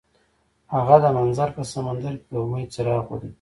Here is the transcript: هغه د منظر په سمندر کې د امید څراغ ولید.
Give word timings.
هغه 0.73 0.95
د 1.03 1.05
منظر 1.17 1.49
په 1.57 1.61
سمندر 1.73 2.13
کې 2.19 2.27
د 2.31 2.35
امید 2.43 2.67
څراغ 2.73 3.03
ولید. 3.09 3.29